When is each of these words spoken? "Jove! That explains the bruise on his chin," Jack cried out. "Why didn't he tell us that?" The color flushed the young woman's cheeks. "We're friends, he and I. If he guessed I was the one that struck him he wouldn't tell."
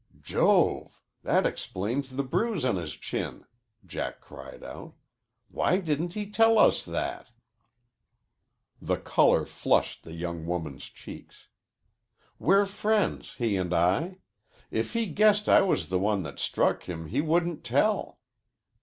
"Jove! 0.23 0.99
That 1.21 1.45
explains 1.45 2.15
the 2.15 2.23
bruise 2.23 2.65
on 2.65 2.75
his 2.75 2.93
chin," 2.93 3.45
Jack 3.85 4.19
cried 4.19 4.63
out. 4.63 4.95
"Why 5.47 5.77
didn't 5.79 6.13
he 6.13 6.25
tell 6.27 6.57
us 6.57 6.83
that?" 6.83 7.29
The 8.81 8.97
color 8.97 9.45
flushed 9.45 10.01
the 10.03 10.13
young 10.13 10.47
woman's 10.47 10.85
cheeks. 10.85 11.49
"We're 12.39 12.65
friends, 12.65 13.35
he 13.35 13.55
and 13.57 13.75
I. 13.75 14.17
If 14.71 14.93
he 14.93 15.05
guessed 15.05 15.47
I 15.47 15.61
was 15.61 15.89
the 15.89 15.99
one 15.99 16.23
that 16.23 16.39
struck 16.39 16.89
him 16.89 17.05
he 17.05 17.21
wouldn't 17.21 17.63
tell." 17.63 18.17